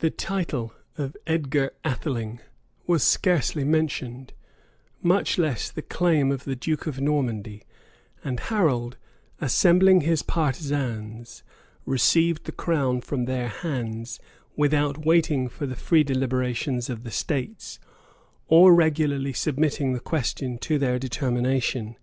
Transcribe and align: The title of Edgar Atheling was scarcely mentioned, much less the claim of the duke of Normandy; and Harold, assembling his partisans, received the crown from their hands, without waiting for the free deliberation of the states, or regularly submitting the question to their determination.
The 0.00 0.10
title 0.10 0.74
of 0.98 1.16
Edgar 1.26 1.70
Atheling 1.86 2.40
was 2.86 3.02
scarcely 3.02 3.64
mentioned, 3.64 4.34
much 5.02 5.38
less 5.38 5.70
the 5.70 5.80
claim 5.80 6.30
of 6.30 6.44
the 6.44 6.54
duke 6.54 6.86
of 6.86 7.00
Normandy; 7.00 7.62
and 8.22 8.40
Harold, 8.40 8.98
assembling 9.40 10.02
his 10.02 10.20
partisans, 10.22 11.42
received 11.86 12.44
the 12.44 12.52
crown 12.52 13.00
from 13.00 13.24
their 13.24 13.48
hands, 13.48 14.20
without 14.54 15.06
waiting 15.06 15.48
for 15.48 15.64
the 15.64 15.76
free 15.76 16.04
deliberation 16.04 16.76
of 16.90 17.02
the 17.02 17.10
states, 17.10 17.78
or 18.48 18.74
regularly 18.74 19.32
submitting 19.32 19.94
the 19.94 19.98
question 19.98 20.58
to 20.58 20.78
their 20.78 20.98
determination. 20.98 21.96